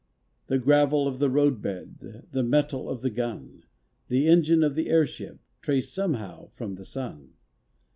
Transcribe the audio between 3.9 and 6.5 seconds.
The engine of the airship Trace somehow